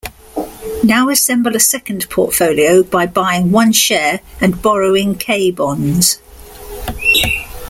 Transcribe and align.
Now 0.83 1.09
assemble 1.09 1.55
a 1.55 1.59
second 1.59 2.09
portfolio 2.09 2.81
by 2.81 3.05
buying 3.05 3.51
one 3.51 3.71
share 3.71 4.21
and 4.39 4.59
borrowing 4.59 5.13
"K" 5.15 5.51
bonds. 5.51 6.17